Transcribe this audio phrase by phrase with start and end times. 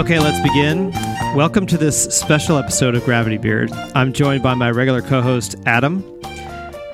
[0.00, 0.92] Okay, let's begin.
[1.36, 3.70] Welcome to this special episode of Gravity Beard.
[3.94, 6.02] I'm joined by my regular co host, Adam.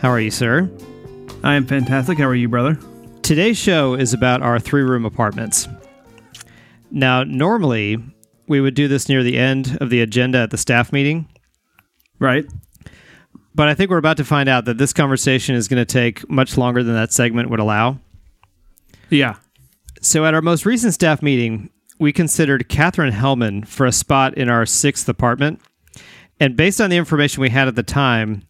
[0.01, 0.69] How are you, sir?
[1.45, 2.19] I am fantastic.
[2.19, 2.77] How are you, brother?
[3.22, 5.69] Today's show is about our three room apartments.
[6.90, 7.96] Now, normally,
[8.49, 11.28] we would do this near the end of the agenda at the staff meeting,
[12.18, 12.45] Right.
[13.54, 16.28] but I think we're about to find out that this conversation is going to take
[16.28, 18.00] much longer than that segment would allow.
[19.10, 19.36] Yeah.
[20.02, 24.48] So, at our most recent staff meeting, we considered Katherine Helmond for a spot in
[24.48, 25.60] our sixth apartment.
[26.38, 28.46] And based on the information we had at the time,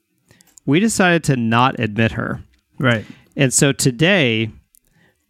[0.64, 2.42] we decided to not admit her.
[2.78, 3.04] Right.
[3.36, 4.50] And so today,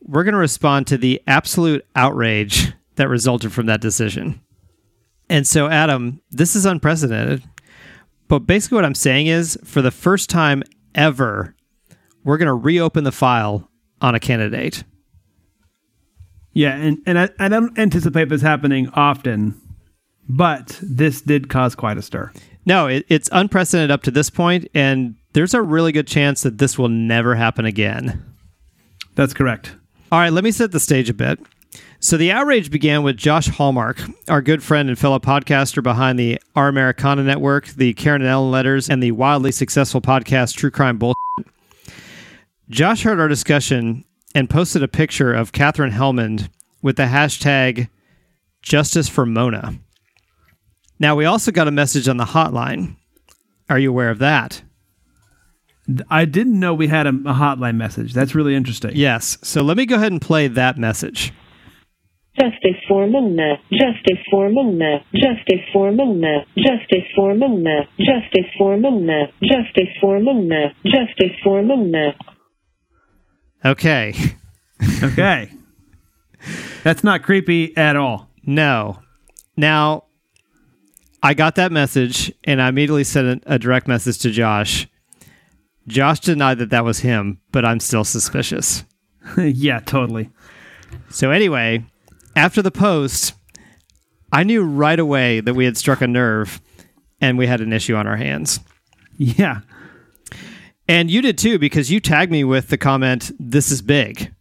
[0.00, 4.40] we're going to respond to the absolute outrage that resulted from that decision.
[5.28, 7.42] And so, Adam, this is unprecedented.
[8.28, 10.62] But basically, what I'm saying is for the first time
[10.94, 11.54] ever,
[12.24, 13.70] we're going to reopen the file
[14.00, 14.84] on a candidate.
[16.56, 19.60] Yeah, and, and I, I don't anticipate this happening often,
[20.26, 22.32] but this did cause quite a stir.
[22.64, 26.56] No, it, it's unprecedented up to this point, and there's a really good chance that
[26.56, 28.24] this will never happen again.
[29.16, 29.76] That's correct.
[30.10, 31.38] All right, let me set the stage a bit.
[32.00, 34.00] So the outrage began with Josh Hallmark,
[34.30, 38.50] our good friend and fellow podcaster behind the Our Americana Network, the Karen and Ellen
[38.50, 41.14] Letters, and the wildly successful podcast True Crime Bull.
[42.70, 44.06] Josh heard our discussion
[44.36, 46.50] and posted a picture of Katherine Helmond
[46.82, 47.88] with the hashtag
[48.60, 49.78] Justice for Mona.
[50.98, 52.96] Now we also got a message on the hotline.
[53.70, 54.62] Are you aware of that?
[56.10, 58.12] I didn't know we had a, a hotline message.
[58.12, 58.90] That's really interesting.
[58.94, 59.38] Yes.
[59.42, 61.32] So let me go ahead and play that message.
[62.38, 63.54] Justice for Mona.
[63.72, 64.98] Justice for Mona.
[65.14, 66.44] Justice for Mona.
[66.58, 67.88] Justice for Mona.
[67.98, 69.28] Justice for Mona.
[69.42, 70.74] Justice for Mona.
[70.84, 72.14] Justice for Mona.
[73.66, 74.14] Okay.
[75.02, 75.50] Okay.
[76.84, 78.28] That's not creepy at all.
[78.44, 79.00] No.
[79.56, 80.04] Now,
[81.22, 84.86] I got that message and I immediately sent a, a direct message to Josh.
[85.88, 88.84] Josh denied that that was him, but I'm still suspicious.
[89.36, 90.30] yeah, totally.
[91.10, 91.84] So, anyway,
[92.36, 93.34] after the post,
[94.32, 96.60] I knew right away that we had struck a nerve
[97.20, 98.60] and we had an issue on our hands.
[99.16, 99.62] Yeah.
[100.88, 104.32] And you did too, because you tagged me with the comment, This is big.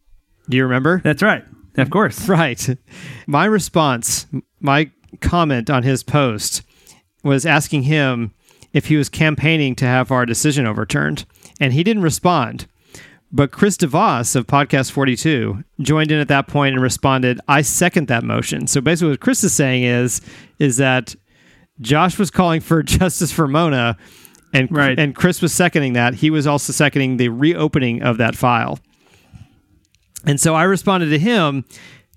[0.49, 1.01] Do you remember?
[1.03, 1.43] That's right.
[1.77, 2.29] Of course.
[2.29, 2.77] Right.
[3.27, 4.27] My response,
[4.59, 4.91] my
[5.21, 6.61] comment on his post
[7.23, 8.33] was asking him
[8.73, 11.25] if he was campaigning to have our decision overturned,
[11.59, 12.67] and he didn't respond.
[13.31, 18.07] But Chris DeVos of Podcast 42 joined in at that point and responded, I second
[18.07, 18.67] that motion.
[18.67, 20.21] So basically what Chris is saying is
[20.59, 21.15] is that
[21.81, 23.97] Josh was calling for justice for Mona
[24.55, 24.97] and Right.
[24.97, 26.15] and Chris was seconding that.
[26.15, 28.79] He was also seconding the reopening of that file.
[30.25, 31.65] And so I responded to him,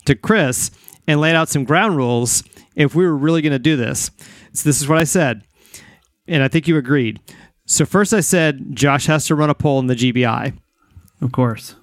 [0.06, 0.70] to Chris,
[1.06, 2.42] and laid out some ground rules
[2.74, 4.10] if we were really going to do this.
[4.52, 5.42] So this is what I said,
[6.26, 7.20] and I think you agreed.
[7.66, 10.54] So first I said Josh has to run a poll in the GBI.
[11.20, 11.74] Of course.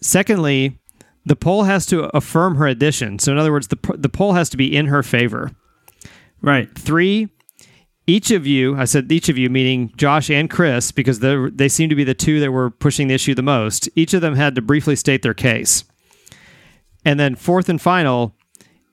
[0.00, 0.78] Secondly,
[1.24, 3.18] the poll has to affirm her addition.
[3.18, 5.50] So in other words, the the poll has to be in her favor.
[6.42, 6.68] Right.
[6.78, 7.28] Three,
[8.08, 11.68] each of you, I said each of you, meaning Josh and Chris, because they they
[11.68, 13.88] seem to be the two that were pushing the issue the most.
[13.94, 15.84] Each of them had to briefly state their case.
[17.04, 18.34] And then fourth and final,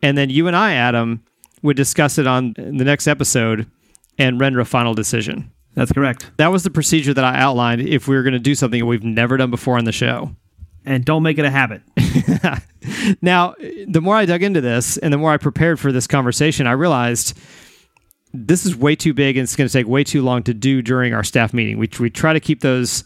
[0.01, 1.23] and then you and I, Adam,
[1.61, 3.69] would discuss it on the next episode
[4.17, 5.51] and render a final decision.
[5.73, 6.29] That's correct.
[6.37, 8.85] That was the procedure that I outlined if we were going to do something that
[8.85, 10.35] we've never done before on the show.
[10.85, 11.81] And don't make it a habit.
[13.21, 13.55] Now,
[13.87, 16.73] the more I dug into this and the more I prepared for this conversation, I
[16.73, 17.37] realized
[18.37, 20.81] this is way too big and it's going to take way too long to do
[20.81, 21.77] during our staff meeting.
[21.77, 23.03] We, we try to keep those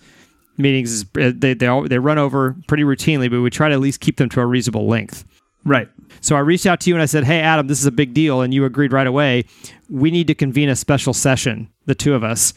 [0.57, 3.79] meetings, uh, they, they, all, they run over pretty routinely, but we try to at
[3.79, 5.25] least keep them to a reasonable length.
[5.65, 5.89] Right.
[6.21, 8.13] So I reached out to you and I said, Hey, Adam, this is a big
[8.13, 8.41] deal.
[8.41, 9.45] And you agreed right away.
[9.89, 12.53] We need to convene a special session, the two of us,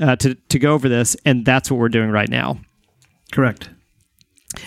[0.00, 1.16] uh, to, to go over this.
[1.24, 2.60] And that's what we're doing right now.
[3.32, 3.70] Correct.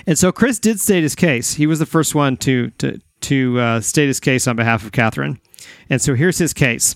[0.08, 1.54] And so Chris did state his case.
[1.54, 4.92] He was the first one to to to uh, state his case on behalf of
[4.92, 5.40] Katherine.
[5.90, 6.96] And so here's his case.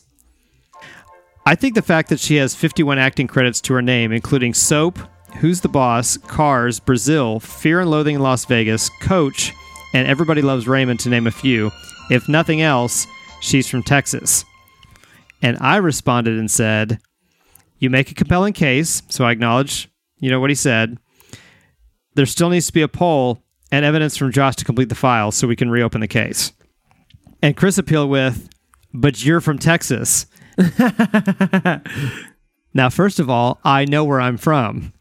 [1.45, 5.00] I think the fact that she has 51 acting credits to her name, including Soap,
[5.38, 9.53] Who's the Boss, Cars, Brazil, Fear and Loathing in Las Vegas, Coach,
[9.94, 11.71] and Everybody Loves Raymond, to name a few.
[12.09, 13.07] If nothing else,
[13.41, 14.44] she's from Texas.
[15.41, 17.00] And I responded and said,
[17.80, 19.89] You make a compelling case, so I acknowledge,
[20.19, 20.97] you know, what he said
[22.15, 25.31] there still needs to be a poll and evidence from Josh to complete the file
[25.31, 26.51] so we can reopen the case.
[27.42, 28.50] And Chris appealed with,
[28.94, 30.25] but you're from Texas.
[32.73, 34.94] now, first of all, I know where I'm from.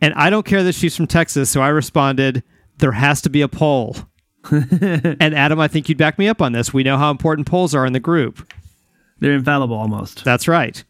[0.00, 2.42] And I don't care that she's from Texas, so I responded,
[2.78, 3.96] there has to be a poll.
[4.50, 6.72] and Adam, I think you'd back me up on this.
[6.72, 8.50] We know how important polls are in the group.
[9.20, 10.24] They're infallible almost.
[10.24, 10.82] That's right.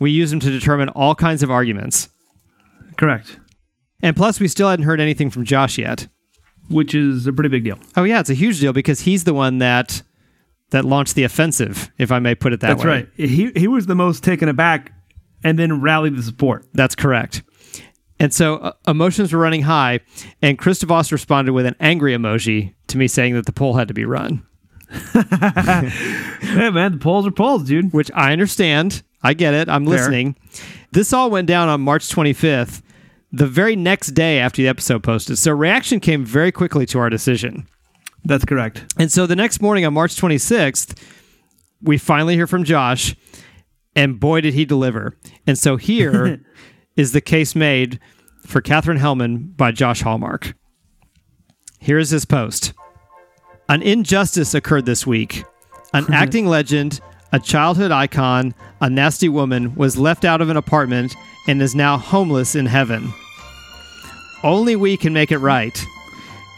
[0.00, 2.08] We use them to determine all kinds of arguments.
[2.96, 3.38] Correct.
[4.02, 6.08] And plus, we still hadn't heard anything from Josh yet.
[6.68, 7.78] Which is a pretty big deal.
[7.96, 10.02] Oh yeah, it's a huge deal because he's the one that
[10.70, 13.08] that launched the offensive, if I may put it that That's way.
[13.16, 13.28] That's right.
[13.28, 14.92] He he was the most taken aback
[15.42, 16.66] and then rallied the support.
[16.74, 17.42] That's correct.
[18.20, 20.00] And so uh, emotions were running high,
[20.42, 23.88] and Chris DeVos responded with an angry emoji to me saying that the poll had
[23.88, 24.44] to be run,
[25.12, 27.92] Hey man, the polls are polls, dude.
[27.92, 29.02] which I understand.
[29.22, 29.68] I get it.
[29.68, 30.36] I'm listening.
[30.92, 32.82] This all went down on March 25th,
[33.32, 35.38] the very next day after the episode posted.
[35.38, 37.68] So reaction came very quickly to our decision.
[38.28, 38.94] That's correct.
[38.98, 40.94] And so the next morning on March 26th,
[41.80, 43.16] we finally hear from Josh,
[43.96, 45.16] and boy, did he deliver.
[45.46, 46.44] And so here
[46.96, 47.98] is the case made
[48.44, 50.54] for Katherine Helmond by Josh Hallmark.
[51.80, 52.74] Here is his post
[53.66, 55.44] An injustice occurred this week.
[55.94, 57.00] An acting legend,
[57.32, 61.16] a childhood icon, a nasty woman was left out of an apartment
[61.46, 63.10] and is now homeless in heaven.
[64.44, 65.82] Only we can make it right.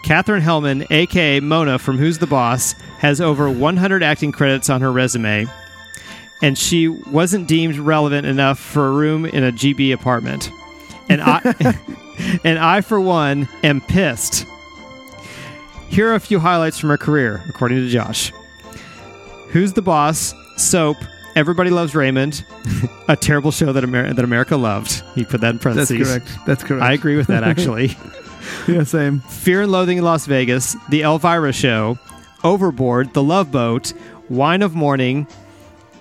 [0.03, 4.91] Katherine Helmond, aka Mona from Who's the Boss, has over 100 acting credits on her
[4.91, 5.47] resume,
[6.43, 10.51] and she wasn't deemed relevant enough for a room in a GB apartment.
[11.09, 11.41] And I,
[12.45, 14.47] and I, for one, am pissed.
[15.89, 18.33] Here are a few highlights from her career, according to Josh.
[19.49, 20.35] Who's the Boss?
[20.57, 20.97] Soap.
[21.37, 22.45] Everybody Loves Raymond.
[23.09, 25.03] a terrible show that, Amer- that America loved.
[25.15, 25.99] He put that in parentheses.
[25.99, 26.47] That's correct.
[26.47, 26.85] That's correct.
[26.85, 27.89] I agree with that, actually.
[28.69, 29.21] yeah, same.
[29.21, 31.99] Fear and Loathing in Las Vegas, The Elvira Show,
[32.45, 33.93] Overboard, The Love Boat,
[34.29, 35.27] Wine of Morning,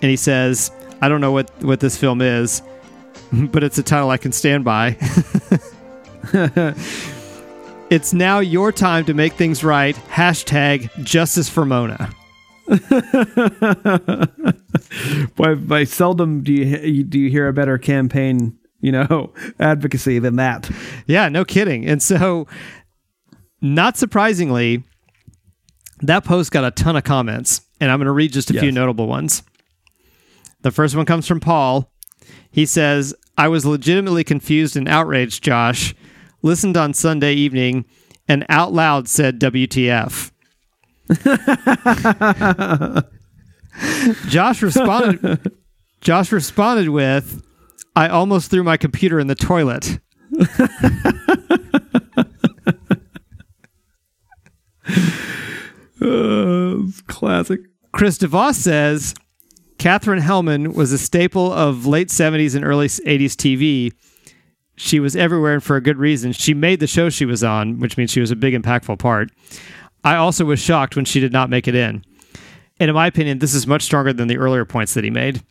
[0.02, 0.72] and he says,
[1.02, 2.62] I don't know what, what this film is,
[3.32, 4.98] but it's a title I can stand by.
[7.90, 9.96] it's now your time to make things right.
[10.10, 12.10] Hashtag justice for Mona.
[15.36, 20.36] By, by seldom do you do you hear a better campaign, you know, advocacy than
[20.38, 20.70] that.
[21.08, 21.86] Yeah, no kidding.
[21.86, 22.48] And so,
[23.62, 24.84] not surprisingly,
[26.02, 28.72] that post got a ton of comments, and I'm going to read just a few
[28.72, 29.44] notable ones.
[30.62, 31.92] The first one comes from Paul.
[32.52, 35.96] He says, I was legitimately confused and outraged, Josh.
[36.42, 37.86] Listened on Sunday evening
[38.28, 40.32] and out loud said WTF.
[44.30, 45.52] Josh responded
[46.02, 47.44] Josh responded with,
[47.96, 50.00] I almost threw my computer in the toilet.
[56.02, 56.78] Uh,
[57.08, 57.60] classic.
[57.92, 59.14] Chris DeVos says
[59.78, 63.94] Katherine Helmond was a staple of late 70s and early 80s TV.
[64.78, 66.32] She was everywhere and for a good reason.
[66.32, 69.30] She made the show she was on, which means she was a big, impactful part.
[70.04, 72.06] I also was shocked when she did not make it in.
[72.80, 75.44] And in my opinion, this is much stronger than the earlier points that he made.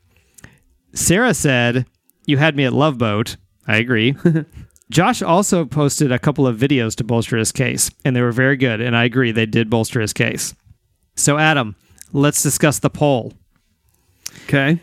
[0.95, 1.85] Sarah said,
[2.29, 3.37] You had me at Love Boat.
[3.67, 4.15] I agree.
[4.91, 8.57] Josh also posted a couple of videos to bolster his case, and they were very
[8.59, 8.83] good.
[8.83, 10.55] And I agree, they did bolster his case.
[11.17, 11.75] So, Adam,
[12.13, 13.33] let's discuss the poll.
[14.45, 14.79] Okay.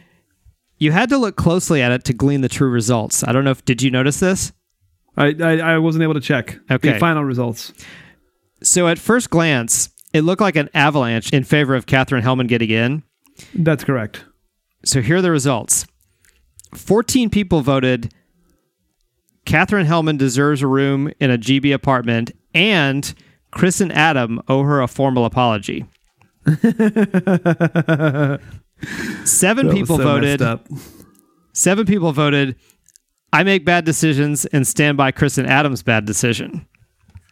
[0.80, 3.24] You had to look closely at it to glean the true results.
[3.24, 4.52] I don't know if did you notice this?
[5.16, 6.94] I, I I wasn't able to check Okay.
[6.94, 7.72] the final results.
[8.64, 12.72] So at first glance, it looked like an avalanche in favor of Katherine Helmond getting
[12.72, 13.04] in.
[13.54, 14.26] That's correct.
[14.84, 15.86] So here are the results.
[16.76, 18.14] 14 people voted
[19.46, 23.14] Katherine Helmond deserves a room in a GB apartment and
[23.52, 25.86] Chris and Adam owe her a formal apology.
[26.46, 26.64] Seven
[29.68, 30.42] That people so voted.
[31.54, 32.56] Seven people voted,
[33.32, 36.68] I make bad decisions and stand by Chris and Adam's bad decision.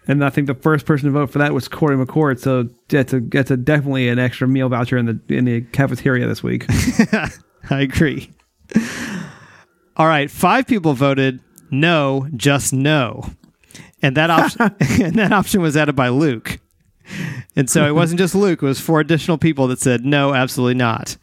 [0.07, 2.39] And I think the first person to vote for that was Corey McCord.
[2.39, 6.27] So that's a that's a definitely an extra meal voucher in the in the cafeteria
[6.27, 6.65] this week.
[7.69, 8.29] I agree.
[9.95, 13.29] All right, five people voted no, just no.
[14.01, 14.62] And that option
[15.01, 16.59] and that option was added by Luke.
[17.55, 20.75] And so it wasn't just Luke, it was four additional people that said no, absolutely
[20.75, 21.17] not.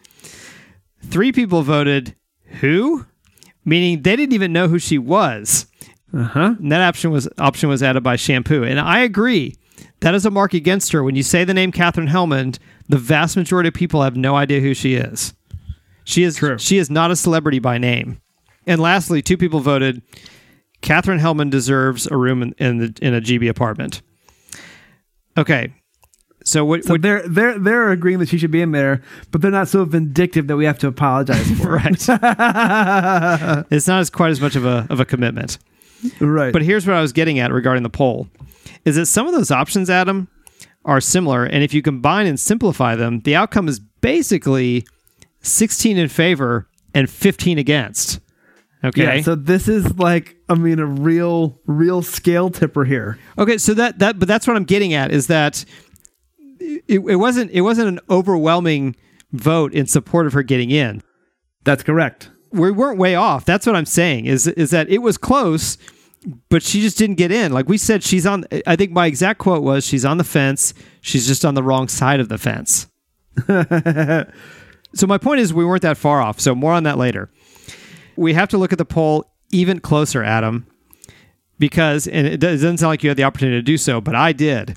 [1.03, 2.15] Three people voted
[2.61, 3.07] who?
[3.65, 5.67] Meaning they didn't even know who she was.
[6.13, 6.55] Uh huh.
[6.59, 8.65] And that option was option was added by Shampoo.
[8.65, 9.57] And I agree.
[10.01, 11.05] That is a mark against her.
[11.05, 12.59] When you say the name Katherine Helmond,
[12.89, 15.35] the vast majority of people have no idea who she is.
[16.05, 16.59] She is True.
[16.59, 18.21] she is not a celebrity by name.
[18.71, 20.01] And lastly, two people voted
[20.81, 24.01] Katherine Helmond deserves a room in, in the in a GB apartment.
[25.37, 25.75] Okay.
[26.45, 29.43] So what, So what they're they're they're agreeing that she should be in there, but
[29.43, 31.73] they're not so vindictive that we have to apologize for.
[31.73, 31.91] right.
[33.73, 35.59] it's not as quite as much of a of a commitment.
[36.21, 36.53] right.
[36.53, 38.29] But here's what I was getting at regarding the poll:
[38.85, 40.29] is that some of those options, Adam,
[40.85, 41.45] are similar.
[41.45, 44.87] And if you combine and simplify them, the outcome is basically
[45.43, 48.21] 16 in favor and 15 against.
[48.83, 49.17] Okay.
[49.17, 53.19] Yeah, so this is like, I mean, a real, real scale tipper here.
[53.39, 55.65] Okay, so that that but that's what I'm getting at is that
[56.59, 58.97] it, it wasn't it wasn't an overwhelming
[59.33, 61.03] vote in support of her getting in.
[61.65, 62.31] That's correct.
[62.53, 63.45] We weren't way off.
[63.45, 65.77] That's what I'm saying is is that it was close,
[66.49, 67.53] but she just didn't get in.
[67.53, 68.45] Like we said, she's on.
[68.67, 70.75] I think my exact quote was, "She's on the fence.
[71.03, 72.87] She's just on the wrong side of the fence."
[74.95, 76.41] so my point is, we weren't that far off.
[76.41, 77.31] So more on that later.
[78.21, 80.67] We have to look at the poll even closer, Adam,
[81.59, 84.33] because and it doesn't sound like you had the opportunity to do so, but I
[84.33, 84.77] did.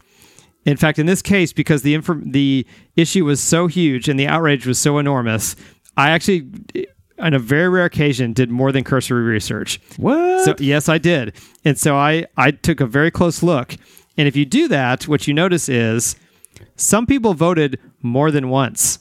[0.66, 4.28] In fact, in this case, because the inf- the issue was so huge and the
[4.28, 5.58] outrage was so enormous,
[5.98, 6.86] I actually, eh,
[7.20, 9.82] on a very rare occasion, did more than cursory research.
[9.98, 10.46] What?
[10.46, 11.36] So yes, I did,
[11.66, 13.76] and so I I took a very close look.
[14.18, 16.16] And if you do that, what you notice is
[16.78, 19.00] some people voted more than once.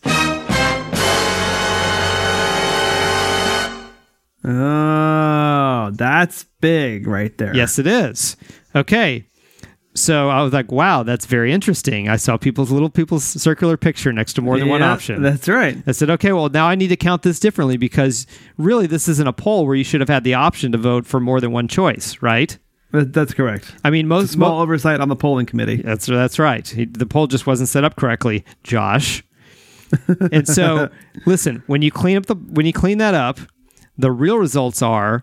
[4.45, 7.55] Oh, that's big right there.
[7.55, 8.37] Yes, it is.
[8.75, 9.27] Okay.
[9.95, 12.09] So I was like, wow, that's very interesting.
[12.09, 15.23] I saw people's little people's circular picture next to more than one option.
[15.23, 15.77] That's right.
[15.87, 19.27] I said, okay, well, now I need to count this differently because really this isn't
[19.27, 21.69] a poll where you should have had the option to vote for more than one
[21.69, 22.57] choice, right?
[22.93, 23.75] That's correct.
[23.85, 25.77] I mean, most Small mo- oversight on the polling committee.
[25.77, 26.67] that's that's right.
[26.67, 29.25] He, the poll just wasn't set up correctly, Josh.
[30.31, 30.91] and so,
[31.27, 33.39] listen, when you clean up the when you clean that up,
[33.97, 35.23] the real results are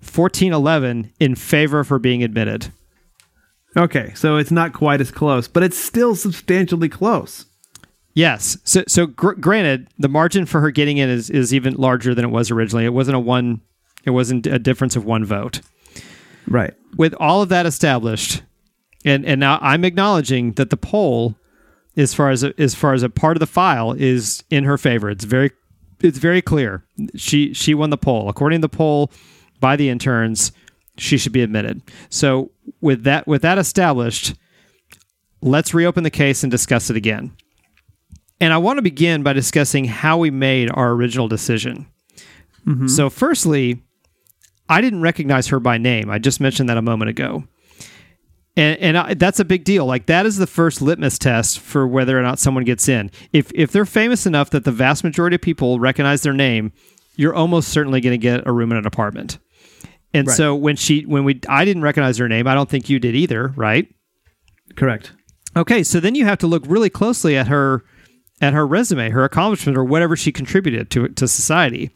[0.00, 2.72] 1411 in favor of her being admitted.
[3.76, 7.46] Okay, so it's not quite as close, but it's still substantially close.
[8.14, 8.58] Yes.
[8.64, 12.24] So, so gr- granted, the margin for her getting in is, is even larger than
[12.24, 12.84] it was originally.
[12.84, 13.60] It wasn't a one.
[14.04, 15.60] It wasn't a difference of one vote.
[16.46, 16.74] Right.
[16.96, 18.42] With all of that established,
[19.04, 21.36] and and now I'm acknowledging that the poll,
[21.96, 24.78] as far as a, as far as a part of the file, is in her
[24.78, 25.10] favor.
[25.10, 25.52] It's very
[26.00, 26.84] it's very clear.
[27.16, 29.10] She she won the poll according to the poll
[29.60, 30.52] by the interns.
[30.96, 31.82] She should be admitted.
[32.08, 32.50] So
[32.80, 34.34] with that with that established,
[35.40, 37.36] let's reopen the case and discuss it again.
[38.40, 41.86] And I want to begin by discussing how we made our original decision.
[42.66, 42.86] Mm-hmm.
[42.86, 43.82] So, firstly,
[44.68, 46.10] I didn't recognize her by name.
[46.10, 47.44] I just mentioned that a moment ago.
[48.58, 49.86] And, and I, that's a big deal.
[49.86, 53.10] Like that is the first litmus test for whether or not someone gets in.
[53.32, 56.72] If if they're famous enough that the vast majority of people recognize their name,
[57.14, 59.38] you're almost certainly going to get a room in an apartment.
[60.12, 60.36] And Right.
[60.36, 63.14] so when she when we I didn't recognize her name, I don't think you did
[63.14, 63.86] either, right?
[64.76, 65.12] Correct.
[65.56, 67.84] Okay, so then you have to look really closely at her
[68.40, 71.90] at her resume, her accomplishment, or whatever she contributed to to society.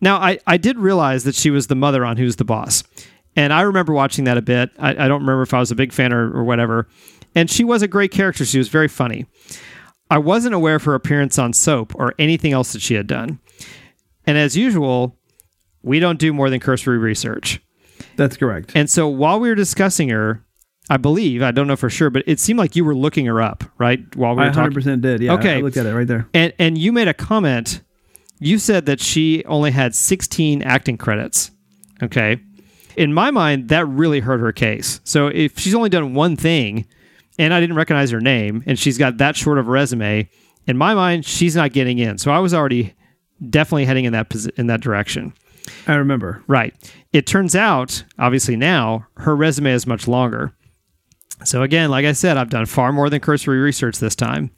[0.00, 2.84] Now, I, I did realize that she was the mother on Who's the Boss.
[3.36, 4.70] And I remember watching that a bit.
[4.78, 6.88] I, I don't remember if I was a big fan or, or whatever.
[7.34, 8.44] And she was a great character.
[8.44, 9.26] She was very funny.
[10.10, 13.40] I wasn't aware of her appearance on Soap or anything else that she had done.
[14.26, 15.16] And as usual,
[15.82, 17.60] we don't do more than cursory research.
[18.16, 18.72] That's correct.
[18.74, 20.42] And so while we were discussing her,
[20.88, 23.42] I believe, I don't know for sure, but it seemed like you were looking her
[23.42, 24.00] up, right?
[24.16, 24.76] While we were talking.
[24.76, 25.20] 100% did.
[25.20, 25.34] Yeah.
[25.34, 25.56] Okay.
[25.56, 26.28] I looked at it right there.
[26.32, 27.82] And and you made a comment.
[28.38, 31.50] You said that she only had 16 acting credits.
[32.02, 32.40] Okay.
[32.96, 35.00] In my mind, that really hurt her case.
[35.04, 36.86] So if she's only done one thing
[37.38, 40.28] and I didn't recognize her name and she's got that short of a resume,
[40.66, 42.18] in my mind, she's not getting in.
[42.18, 42.94] So I was already
[43.50, 45.34] definitely heading in that posi- in that direction.
[45.86, 46.42] I remember.
[46.46, 46.74] Right.
[47.12, 50.52] It turns out, obviously now, her resume is much longer.
[51.44, 54.50] So again, like I said, I've done far more than cursory research this time.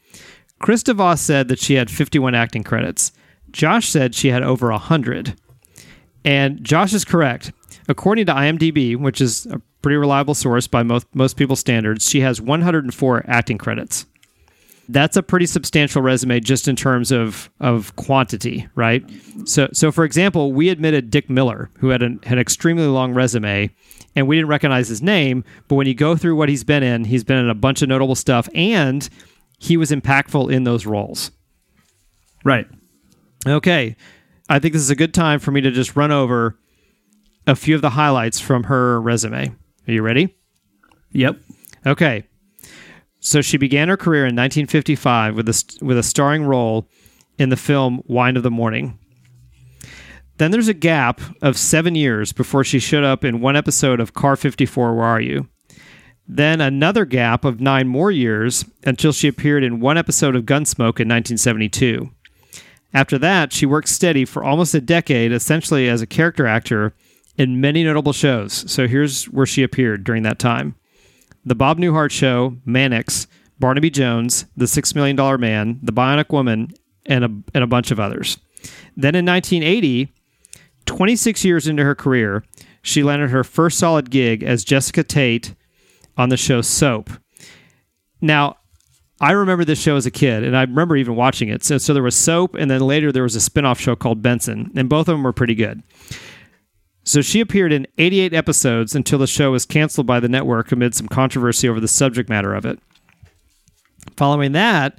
[0.61, 3.13] Chris DeVos said that she had 51 acting credits.
[3.51, 5.35] Josh said she had over 100.
[6.25, 7.53] And Josh is correct.
[7.89, 12.21] According to IMDb, which is a pretty reliable source by most, most people's standards, she
[12.21, 14.05] has 104 acting credits.
[14.91, 19.05] That's a pretty substantial resume just in terms of, of quantity, right?
[19.45, 23.13] So, so for example, we admitted Dick Miller, who had an, had an extremely long
[23.13, 23.71] resume,
[24.17, 25.45] and we didn't recognize his name.
[25.69, 27.89] But when you go through what he's been in, he's been in a bunch of
[27.89, 29.07] notable stuff, and
[29.59, 31.33] he was impactful in those roles.
[32.45, 32.67] Right.
[33.47, 33.97] Okay.
[34.49, 36.59] I think this is a good time for me to just run over
[37.47, 39.55] a few of the highlights from her resume.
[39.87, 40.37] Are you ready?
[41.13, 41.39] Yep.
[41.87, 42.25] Okay.
[43.21, 46.89] So she began her career in 1955 with a, with a starring role
[47.39, 48.99] in the film Wine of the Morning.
[50.37, 54.15] Then there's a gap of seven years before she showed up in one episode of
[54.15, 55.49] Car 54 Where Are You?
[56.29, 61.01] Then another gap of nine more years until she appeared in one episode of Gunsmoke
[61.01, 62.11] in 1972.
[62.95, 66.95] After that, she worked steady for almost a decade, essentially as a character actor
[67.39, 68.71] in many notable shows.
[68.71, 70.75] So here's where she appeared during that time
[71.45, 73.27] The Bob Newhart Show, Mannix,
[73.59, 76.73] Barnaby Jones, The Six Million Dollar Man, The Bionic Woman,
[77.07, 78.39] and a, and a bunch of others.
[78.97, 80.13] Then in 1980,
[80.85, 82.45] 26 years into her career,
[82.83, 85.55] she landed her first solid gig as Jessica Tate
[86.17, 87.11] on the show Soap.
[88.21, 88.57] Now,
[89.21, 91.65] I remember this show as a kid, and I remember even watching it.
[91.65, 94.23] So, so there was Soap, and then later there was a spin off show called
[94.23, 95.83] Benson, and both of them were pretty good.
[97.09, 100.95] So she appeared in 88 episodes until the show was canceled by the network amid
[100.95, 102.79] some controversy over the subject matter of it.
[104.19, 104.99] Following that,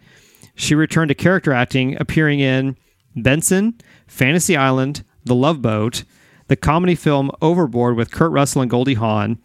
[0.56, 2.78] she returned to character acting, appearing in
[3.16, 6.04] Benson, Fantasy Island, The Love Boat,
[6.48, 9.38] the comedy film Overboard with Kurt Russell and Goldie Hawn,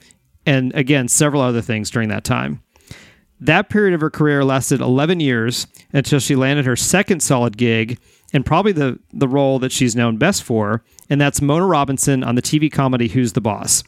[0.46, 2.62] and again, several other things during that time.
[3.38, 7.98] That period of her career lasted 11 years until she landed her second solid gig
[8.34, 12.34] and probably the, the role that she's known best for, and that's Mona Robinson on
[12.34, 13.84] the TV comedy Who's the Boss.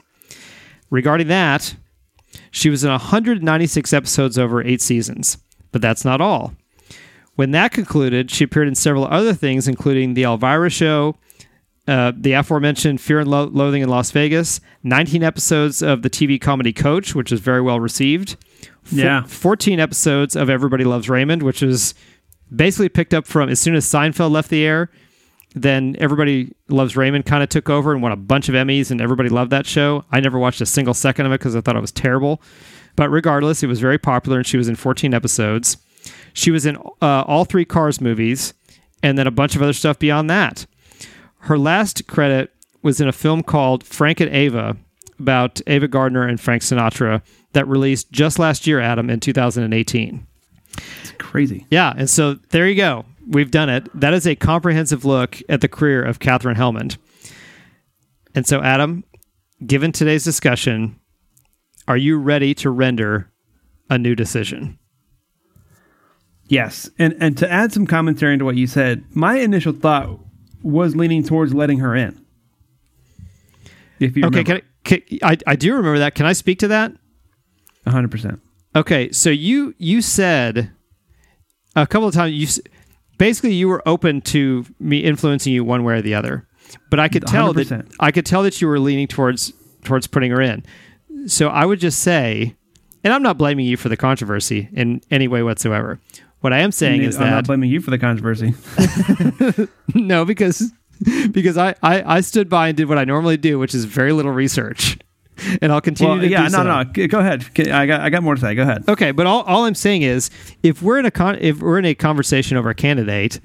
[0.89, 1.75] Regarding that,
[2.53, 5.37] she was in 196 episodes over eight seasons,
[5.73, 6.55] but that's not all.
[7.35, 11.17] When that concluded, she appeared in several other things, including The Elvira Show,
[11.89, 16.41] uh, the aforementioned Fear and Lo- Loathing in Las Vegas, 19 episodes of the TV
[16.41, 18.37] comedy Coach, which was very well received.
[18.91, 19.25] Yeah.
[19.25, 21.95] 14 episodes of Everybody Loves Raymond, which is
[22.55, 24.91] basically picked up from as soon as Seinfeld left the air.
[25.55, 29.01] Then Everybody Loves Raymond kind of took over and won a bunch of Emmys, and
[29.01, 30.05] everybody loved that show.
[30.13, 32.43] I never watched a single second of it because I thought it was terrible.
[32.95, 35.79] But regardless, it was very popular, and she was in 14 episodes.
[36.35, 38.53] She was in uh, all three Cars movies,
[39.03, 40.67] and then a bunch of other stuff beyond that.
[41.41, 44.77] Her last credit was in a film called Frank and Ava
[45.19, 47.23] about Ava Gardner and Frank Sinatra
[47.53, 50.27] that released just last year, Adam, in 2018.
[51.37, 51.67] It's crazy.
[51.71, 53.05] Yeah, and so there you go.
[53.29, 53.89] We've done it.
[53.99, 56.97] That is a comprehensive look at the career of Katherine Helmond.
[58.35, 59.05] And so, Adam,
[59.65, 60.99] given today's discussion,
[61.89, 63.31] are you ready to render
[63.91, 64.79] a new decision?
[66.49, 70.21] Yes, and and to add some commentary into what you said, my initial thought
[70.63, 72.25] was leaning towards letting her in.
[73.99, 76.15] If you Okay, can I, can, I I do remember that.
[76.15, 76.93] Can I speak to that?
[77.87, 78.41] hundred percent.
[78.75, 80.71] Okay, so you you said
[81.77, 82.63] a couple of times you
[83.19, 86.47] basically you were open to me influencing you one way or the other,
[86.91, 87.95] but I could tell that 100%.
[88.01, 89.53] I could tell that you were leaning towards
[89.85, 90.65] towards putting her in.
[91.27, 92.57] So I would just say,
[93.05, 96.01] and I'm not blaming you for the controversy in any way whatsoever.
[96.41, 98.55] What I am saying is that I'm not blaming you for the controversy.
[99.95, 100.71] no, because
[101.31, 104.13] because I, I I stood by and did what I normally do, which is very
[104.13, 104.99] little research,
[105.63, 107.47] and I'll continue well, to yeah, no, no, G- go ahead.
[107.71, 108.55] I got I got more to say.
[108.55, 108.89] Go ahead.
[108.89, 110.31] Okay, but all, all I'm saying is
[110.63, 113.41] if we're in a con- if we're in a conversation over a candidate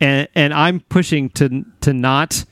[0.00, 2.44] and and I'm pushing to to not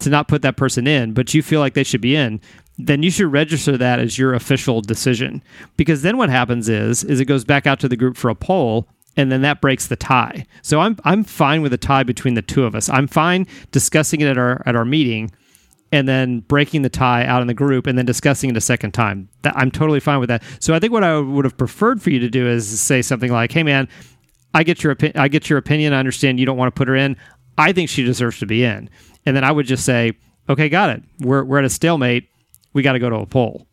[0.00, 2.40] to not put that person in, but you feel like they should be in,
[2.78, 5.42] then you should register that as your official decision.
[5.76, 8.34] Because then what happens is is it goes back out to the group for a
[8.34, 10.46] poll and then that breaks the tie.
[10.62, 12.88] So I'm I'm fine with a tie between the two of us.
[12.88, 15.30] I'm fine discussing it at our at our meeting
[15.92, 18.92] and then breaking the tie out in the group and then discussing it a second
[18.92, 19.28] time.
[19.42, 20.42] That, I'm totally fine with that.
[20.58, 23.30] So I think what I would have preferred for you to do is say something
[23.30, 23.86] like, "Hey, man,
[24.54, 25.92] I get your opi- I get your opinion.
[25.92, 27.16] I understand you don't want to put her in.
[27.58, 28.88] I think she deserves to be in."
[29.26, 30.14] And then I would just say,
[30.48, 31.02] "Okay, got it.
[31.20, 32.28] We're we're at a stalemate.
[32.72, 33.66] We got to go to a poll."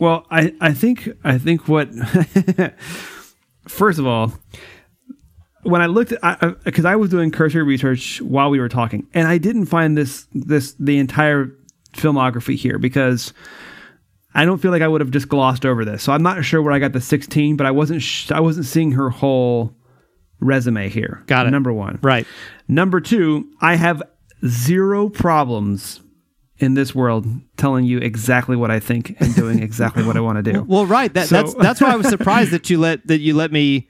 [0.00, 1.88] Well, I, I think I think what
[3.68, 4.32] first of all,
[5.62, 9.28] when I looked at because I, was doing cursory research while we were talking, and
[9.28, 11.50] I didn't find this this the entire
[11.92, 13.32] filmography here because
[14.34, 16.02] I don't feel like I would have just glossed over this.
[16.02, 18.66] So I'm not sure where I got the 16, but I wasn't sh- I wasn't
[18.66, 19.74] seeing her whole
[20.40, 21.22] resume here.
[21.26, 21.50] Got it.
[21.50, 21.98] Number one.
[22.02, 22.26] Right.
[22.68, 24.02] Number two, I have
[24.46, 26.00] zero problems
[26.58, 30.42] in this world telling you exactly what I think and doing exactly what I want
[30.42, 30.62] to do.
[30.68, 31.12] Well, right.
[31.12, 33.89] That, So- that's that's why I was surprised that you let that you let me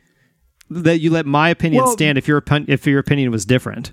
[0.70, 3.92] that you let my opinion Well- stand if your if your opinion was different.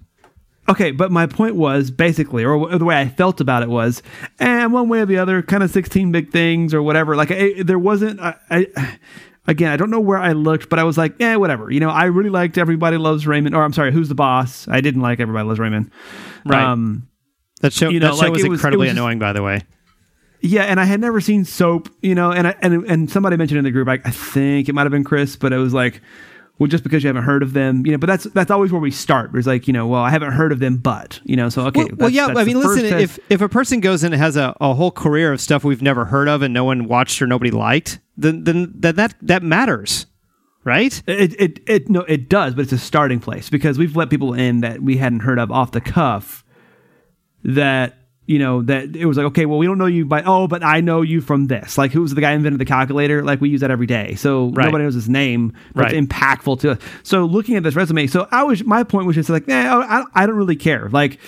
[0.70, 4.04] Okay, but my point was basically, or the way I felt about it was,
[4.38, 7.16] and one way or the other, kind of sixteen big things or whatever.
[7.16, 8.20] Like I, there wasn't.
[8.20, 8.98] I, I,
[9.48, 11.72] again, I don't know where I looked, but I was like, yeah, whatever.
[11.72, 14.68] You know, I really liked Everybody Loves Raymond, or I'm sorry, Who's the Boss?
[14.68, 15.90] I didn't like Everybody Loves Raymond.
[16.46, 16.62] Right.
[16.62, 17.08] Um,
[17.62, 19.42] That show you know, that show like, was was- incredibly was just- annoying, by the
[19.44, 19.62] way.
[20.42, 23.58] Yeah, and I had never seen Soap, you know, and I, and and somebody mentioned
[23.58, 26.02] in the group, I, I think it might have been Chris, but it was like,
[26.60, 28.82] well, just because you haven't heard of them, you know, but that's that's always where
[28.82, 29.32] we start.
[29.36, 31.86] It's like, you know, well, I haven't heard of them, but you know, so okay.
[31.86, 32.28] Well, well, yeah.
[32.28, 32.86] I mean, listen.
[32.86, 35.82] If if a person goes in and has a, a whole career of stuff we've
[35.82, 39.44] never heard of and no one watched or nobody liked, then then, then that that
[39.44, 40.08] matters,
[40.64, 41.02] right?
[41.06, 44.34] It, it it no it does, but it's a starting place because we've let people
[44.34, 46.44] in that we hadn't heard of off the cuff
[47.44, 50.48] that you know that it was like okay well we don't know you by oh
[50.48, 53.42] but i know you from this like who's the guy who invented the calculator like
[53.42, 54.66] we use that every day so Right.
[54.66, 55.94] nobody knows his name but Right.
[55.94, 59.16] it's impactful to us so looking at this resume so i was my point was
[59.16, 61.20] just like eh, I, I don't really care like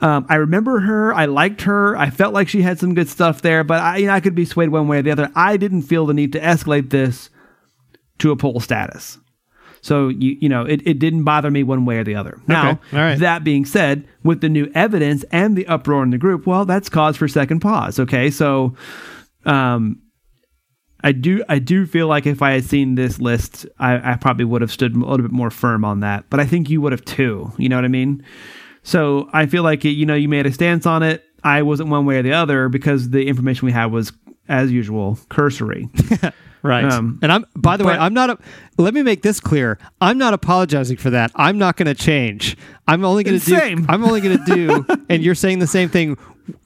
[0.00, 1.14] um, I remember her.
[1.14, 1.96] I liked her.
[1.96, 4.34] I felt like she had some good stuff there, but I, you know, I could
[4.34, 5.30] be swayed one way or the other.
[5.36, 7.30] I didn't feel the need to escalate this
[8.18, 9.18] to a poll status.
[9.82, 12.40] So you you know it, it didn't bother me one way or the other.
[12.46, 13.18] Now right.
[13.18, 16.88] that being said, with the new evidence and the uproar in the group, well, that's
[16.88, 17.98] cause for second pause.
[17.98, 18.74] Okay, so
[19.44, 20.00] um,
[21.02, 24.44] I do I do feel like if I had seen this list, I, I probably
[24.44, 26.30] would have stood a little bit more firm on that.
[26.30, 27.52] But I think you would have too.
[27.58, 28.24] You know what I mean?
[28.84, 31.24] So I feel like you know you made a stance on it.
[31.42, 34.12] I wasn't one way or the other because the information we had was,
[34.48, 35.88] as usual, cursory.
[36.62, 36.84] Right.
[36.84, 38.38] Um, and I'm by the way, I'm not a
[38.78, 39.78] let me make this clear.
[40.00, 41.32] I'm not apologizing for that.
[41.34, 42.56] I'm not going to change.
[42.86, 43.86] I'm only going to do Same.
[43.88, 46.16] I'm only going to do and you're saying the same thing.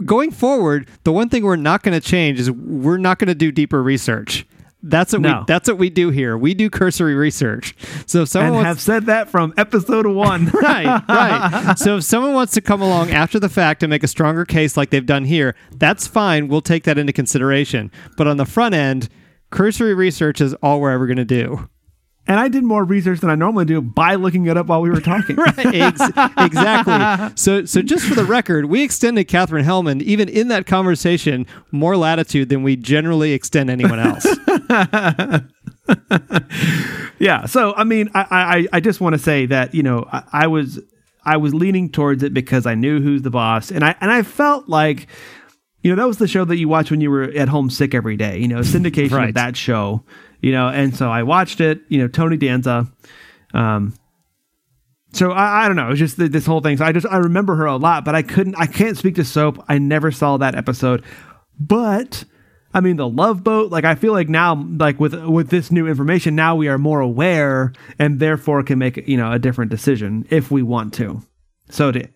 [0.04, 3.34] Going forward, the one thing we're not going to change is we're not going to
[3.34, 4.46] do deeper research.
[4.82, 5.38] That's what No.
[5.40, 6.36] we that's what we do here.
[6.38, 7.74] We do cursory research.
[8.06, 10.46] So if someone and wants have said that from episode one.
[10.54, 11.74] right, right.
[11.78, 14.76] So if someone wants to come along after the fact and make a stronger case
[14.76, 16.48] like they've done here, that's fine.
[16.48, 17.90] We'll take that into consideration.
[18.16, 19.08] But on the front end,
[19.50, 21.68] cursory research is all we're ever going to do.
[22.28, 24.90] and I did more research than I normally do by looking it up while we
[24.90, 25.38] were talking.
[25.56, 26.00] Ex-
[26.38, 27.32] exactly.
[27.36, 31.96] So, so just for the record, we extended Katherine Helmond, even in that conversation, more
[31.96, 34.26] latitude than we generally extend anyone else.
[37.18, 37.46] Yeah.
[37.46, 40.46] So I mean, I I, I just want to say that you know I, I
[40.48, 40.80] was
[41.24, 44.22] I was leaning towards it because I knew who's the boss, and I and I
[44.22, 45.06] felt like
[45.86, 47.94] you know that was the show that you watch when you were at home sick
[47.94, 48.38] every day.
[48.38, 49.28] You know, syndication Right.
[49.28, 50.02] of that show.
[50.40, 51.80] You know, and so I watched it.
[51.88, 52.88] You know, Tony Danza.
[53.54, 53.94] Um.
[55.12, 55.90] So I, I don't know.
[55.90, 56.76] It's just th- this whole thing.
[56.76, 58.56] So I just I remember her a lot, but I couldn't.
[58.56, 59.64] I can't speak to soap.
[59.68, 61.04] I never saw that episode,
[61.58, 62.24] but.
[62.74, 65.86] I mean the love boat like I feel like now like with with this new
[65.86, 70.26] information now we are more aware and therefore can make you know a different decision
[70.28, 71.22] if we want to.
[71.70, 72.06] So to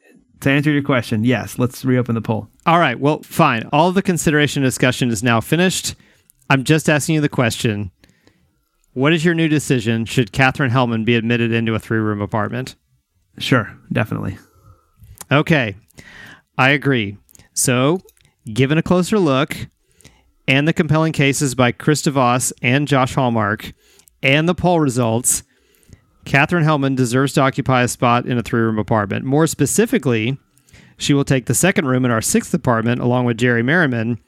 [0.41, 2.49] to answer your question, yes, let's reopen the poll.
[2.67, 2.99] All right.
[2.99, 3.69] Well, fine.
[3.73, 5.95] All the consideration discussion is now finished.
[6.49, 7.91] I'm just asking you the question.
[8.93, 10.05] What is your new decision?
[10.05, 12.75] Should Katherine Helmond be admitted into a three room apartment?
[13.39, 14.39] Sure, definitely.
[15.31, 15.77] Okay.
[16.59, 17.17] I agree.
[17.55, 18.01] So,
[18.53, 19.57] given a closer look
[20.49, 23.73] and the compelling cases by Chris DeVos and Josh Hallmark
[24.23, 25.43] and the poll results,
[26.25, 29.25] Katherine Helmond deserves to occupy a spot in a three room apartment.
[29.25, 30.39] More specifically,
[30.97, 34.21] she will take the second room in our sixth apartment along with Jerry Merryman,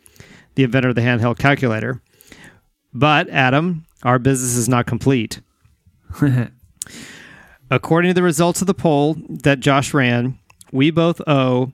[0.55, 2.01] the inventor of the handheld calculator.
[2.95, 5.41] But, Adam, our business is not complete.
[7.71, 10.39] According to the results of the poll that Josh ran,
[10.73, 11.73] we both owe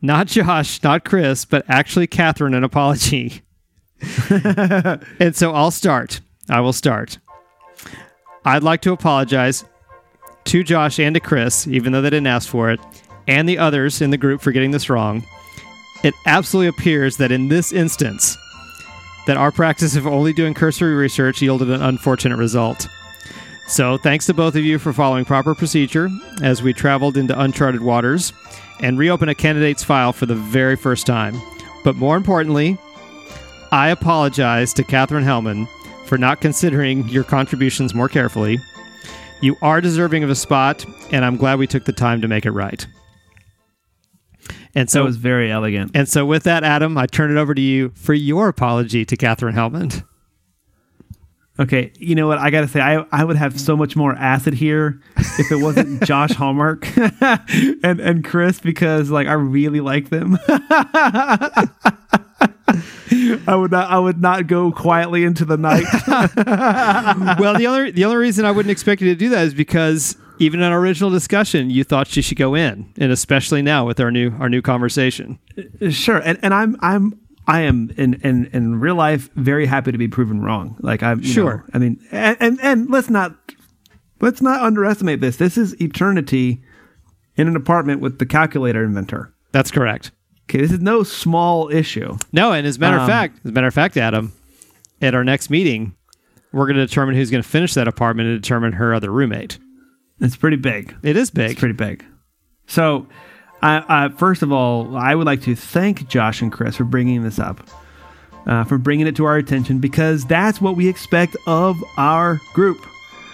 [0.00, 3.42] not Josh, not Chris, but actually Katherine an apology.
[4.28, 6.20] and so I'll start.
[6.48, 7.18] I will start.
[8.44, 9.64] I'd like to apologize
[10.44, 12.80] to Josh and to Chris, even though they didn't ask for it,
[13.28, 15.24] and the others in the group for getting this wrong.
[16.02, 18.36] It absolutely appears that in this instance,
[19.26, 22.88] that our practice of only doing cursory research yielded an unfortunate result.
[23.68, 26.08] So, thanks to both of you for following proper procedure
[26.42, 28.32] as we traveled into uncharted waters
[28.80, 31.40] and reopened a candidate's file for the very first time.
[31.84, 32.76] But more importantly,
[33.70, 35.68] I apologize to Katherine Helmond
[36.12, 38.58] for not considering your contributions more carefully.
[39.40, 42.44] You are deserving of a spot, and I'm glad we took the time to make
[42.44, 42.86] it right.
[44.74, 45.92] And So so, it was very elegant.
[45.94, 49.16] and so, with that, Adam, I turn it over to you for your apology to
[49.16, 50.04] Katherine Helmond.
[51.58, 52.36] Okay, you know what?
[52.36, 56.02] I gotta say, I I would have so much more acid here if it wasn't
[56.06, 56.86] Josh Hallmark
[57.22, 60.38] and and Chris because like I really like them.
[63.46, 65.84] I would not I would not go quietly into the night.
[67.38, 70.16] well, the other the only reason I wouldn't expect you to do that is because
[70.38, 74.00] even in our original discussion, you thought she should go in, and especially now with
[74.00, 75.38] our new our new conversation.
[75.90, 79.98] sure, and and I'm I'm I am in in in real life very happy to
[79.98, 80.76] be proven wrong.
[80.80, 81.56] Like I'm Sure.
[81.56, 83.36] know, I mean, and, and and let's not
[84.20, 85.36] let's not underestimate this.
[85.36, 86.62] This is eternity
[87.36, 89.32] in an apartment with the calculator inventor.
[89.52, 90.12] That's correct.
[90.52, 92.18] Okay, this is no small issue.
[92.30, 94.34] No, and as a matter of Um, fact, as a matter of fact, Adam,
[95.00, 95.94] at our next meeting,
[96.52, 99.58] we're going to determine who's going to finish that apartment and determine her other roommate.
[100.20, 100.94] It's pretty big.
[101.02, 101.52] It is big.
[101.52, 102.04] It's pretty big.
[102.66, 103.06] So,
[103.62, 107.22] I, I, first of all, I would like to thank Josh and Chris for bringing
[107.22, 107.66] this up,
[108.46, 112.84] uh, for bringing it to our attention, because that's what we expect of our group.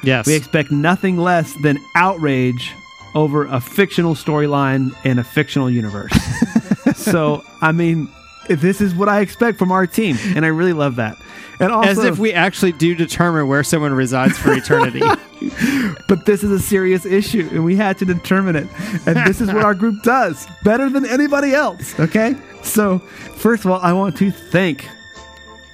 [0.05, 0.25] yes.
[0.25, 2.73] We expect nothing less than outrage
[3.17, 6.13] over a fictional storyline in a fictional universe.
[6.99, 8.09] so I mean,
[8.49, 11.17] this is what I expect from our team, and I really love that.
[11.61, 15.01] And also, As if we actually do determine where someone resides for eternity.
[16.09, 18.69] but this is a serious issue, and we had to determine it.
[19.07, 21.99] And this is what our group does better than anybody else.
[21.99, 22.37] Okay.
[22.63, 24.87] So first of all, I want to thank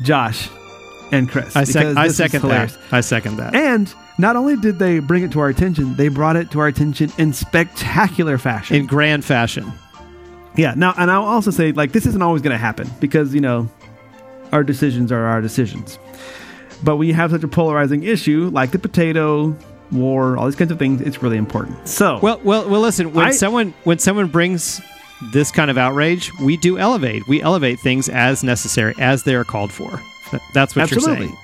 [0.02, 0.48] Josh
[1.12, 1.54] and Chris.
[1.54, 2.76] I, sec- I second that.
[2.90, 3.54] I second that.
[3.54, 6.66] And not only did they bring it to our attention, they brought it to our
[6.68, 8.76] attention in spectacular fashion.
[8.76, 9.72] In grand fashion.
[10.56, 10.74] Yeah.
[10.76, 13.68] Now, and I'll also say, like, this isn't always going to happen because, you know,
[14.52, 15.98] our decisions are our decisions.
[16.82, 19.56] But when you have such a polarizing issue like the potato
[19.92, 21.88] war, all these kinds of things, it's really important.
[21.88, 22.80] So, Well, well, well.
[22.80, 24.80] Listen, when I- someone when someone brings
[25.32, 27.26] this kind of outrage, we do elevate.
[27.28, 30.00] We elevate things as necessary, as they are called for.
[30.52, 31.26] That's what absolutely.
[31.26, 31.38] you're saying.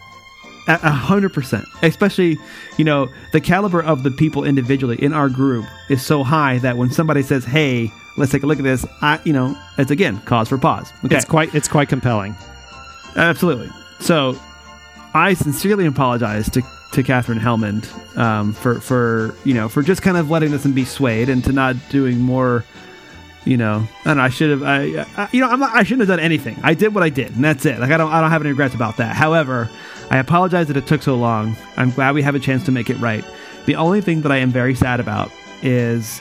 [0.68, 1.64] A a hundred percent.
[1.82, 2.36] Especially,
[2.76, 6.76] you know, the caliber of the people individually in our group is so high that
[6.76, 10.20] when somebody says, "Hey, let's take a look at this," I, you know, it's again
[10.24, 10.92] cause for pause.
[11.04, 12.34] Okay, It's quite it's quite compelling.
[13.16, 13.70] absolutely.
[14.00, 14.38] So,
[15.14, 17.86] I sincerely apologize to to Katherine Helmond
[18.18, 21.42] um, for for you know for just kind of letting this and be swayed and
[21.44, 22.64] to not doing more.
[23.46, 24.62] You know, and I should have.
[24.62, 26.58] I, I you know, I'm not, I shouldn't have done anything.
[26.62, 27.78] I did what I did, and that's it.
[27.80, 29.16] Like I don't, I don't have any regrets about that.
[29.16, 29.70] However,
[30.10, 31.56] I apologize that it took so long.
[31.78, 33.24] I'm glad we have a chance to make it right.
[33.64, 36.20] The only thing that I am very sad about is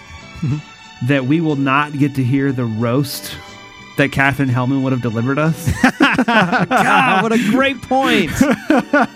[1.07, 3.35] that we will not get to hear the roast
[3.97, 5.69] that Katherine Helmond would have delivered us.
[5.99, 8.31] God, what a great point!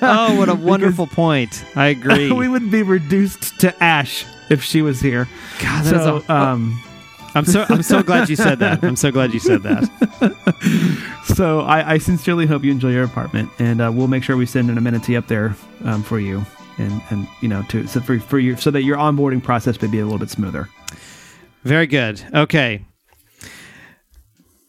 [0.01, 1.63] Oh, what a wonderful point!
[1.75, 2.31] I agree.
[2.33, 5.27] we would be reduced to ash if she was here.
[5.61, 6.83] God, that is so, a- um,
[7.35, 8.83] I'm so I'm so glad you said that.
[8.83, 11.23] I'm so glad you said that.
[11.35, 14.45] so I, I sincerely hope you enjoy your apartment, and uh, we'll make sure we
[14.45, 16.45] send an amenity up there um, for you,
[16.77, 19.87] and and you know to so for for you so that your onboarding process may
[19.87, 20.67] be a little bit smoother.
[21.63, 22.21] Very good.
[22.33, 22.85] Okay.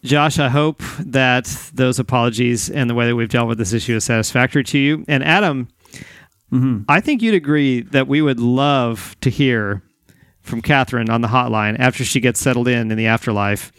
[0.02, 3.96] Josh, I hope that those apologies and the way that we've dealt with this issue
[3.96, 5.04] is satisfactory to you.
[5.08, 5.68] And Adam,
[6.88, 9.82] I think you'd agree that we would love to hear
[10.42, 13.72] from Katherine on the hotline after she gets settled in in the afterlife.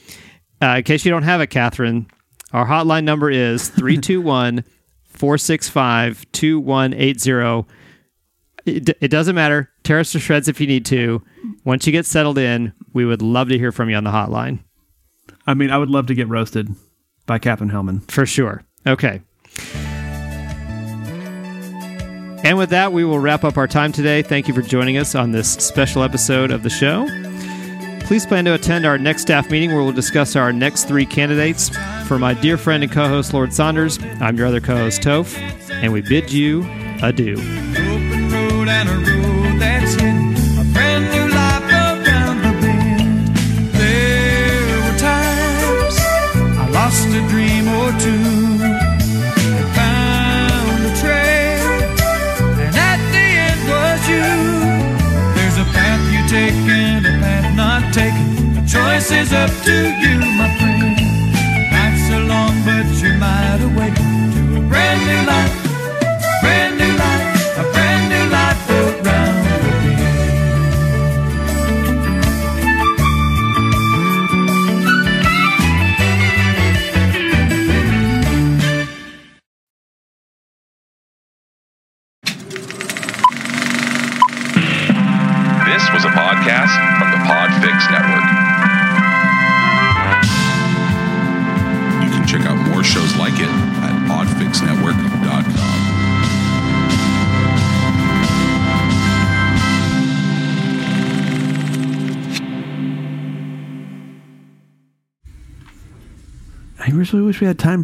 [0.62, 2.08] Uh, in case you don't have it, Katherine,
[2.51, 4.63] our hotline number is 321
[5.06, 7.65] 465 2180.
[8.65, 9.69] It it doesn't matter.
[9.84, 11.21] Tear us to shreds if you need to.
[11.65, 14.60] Once you get settled in, we would love to hear from you on the hotline.
[15.47, 16.69] I mean, I would love to get roasted
[17.25, 18.10] by Katherine Helmond.
[18.10, 18.63] For sure.
[18.86, 19.21] Okay.
[22.43, 24.21] And with that, we will wrap up our time today.
[24.21, 27.08] Thank you for joining us on this special episode of the show.
[28.01, 31.75] Please plan to attend our next staff meeting where we'll discuss our next three candidates.
[32.08, 35.36] For my dear friend and co host, Lord Saunders, I'm your other co host, Toph,
[35.71, 36.63] and we bid you
[37.01, 37.38] adieu.
[59.11, 60.14] Is up to you,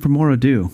[0.01, 0.69] for more ado.